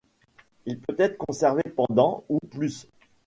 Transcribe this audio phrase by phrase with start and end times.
[0.65, 2.87] Il peut être conservé pendant ou plus.